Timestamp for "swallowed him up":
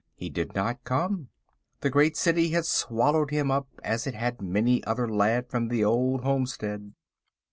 2.65-3.67